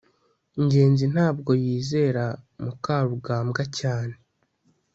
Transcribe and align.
ngenzi 0.63 1.05
ntabwo 1.13 1.51
yizera 1.63 2.25
mukarugambwa 2.63 3.63
cyane 3.77 4.15